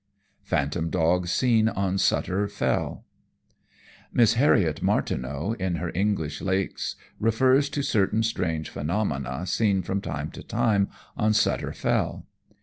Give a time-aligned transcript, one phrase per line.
[0.41, 3.05] Phantom Dog seen on Souter Fell
[4.11, 10.31] Miss Harriet Martineau, in her English Lakes, refers to certain strange phenomena seen from time
[10.31, 12.25] to time on Souter Fell.